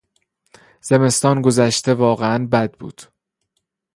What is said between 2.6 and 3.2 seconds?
بود.